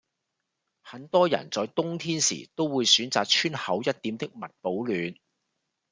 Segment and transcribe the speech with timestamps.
[0.81, 5.13] 很多人在冬天時都會選擇穿厚一點的襪保暖